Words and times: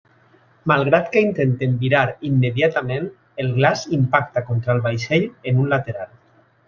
Malgrat 0.69 1.09
que 1.15 1.21
intenten 1.25 1.75
virar 1.83 2.07
immediatament, 2.29 3.05
el 3.45 3.53
glaç 3.59 3.85
impacta 3.99 4.43
contra 4.49 4.75
el 4.77 4.83
vaixell 4.87 5.29
en 5.53 5.61
un 5.67 5.71
lateral. 5.77 6.11